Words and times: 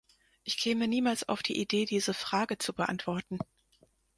Ich 0.43 0.57
käme 0.57 0.87
niemals 0.87 1.29
auf 1.29 1.43
die 1.43 1.59
Idee, 1.61 1.85
diese 1.85 2.15
Frage 2.15 2.57
zu 2.57 2.73
beantworten. 2.73 3.37